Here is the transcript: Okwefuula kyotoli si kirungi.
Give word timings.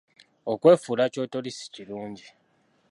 Okwefuula 0.51 1.03
kyotoli 1.13 1.51
si 1.57 1.65
kirungi. 1.73 2.27